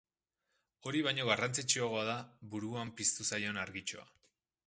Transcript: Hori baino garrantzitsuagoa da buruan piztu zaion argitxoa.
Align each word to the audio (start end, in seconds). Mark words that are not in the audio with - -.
Hori 0.91 1.01
baino 1.07 1.25
garrantzitsuagoa 1.29 2.07
da 2.09 2.17
buruan 2.55 2.93
piztu 3.01 3.27
zaion 3.35 3.63
argitxoa. 3.67 4.09